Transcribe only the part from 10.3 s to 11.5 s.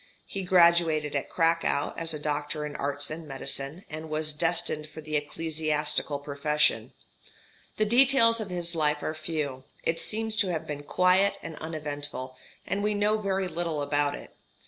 to have been quiet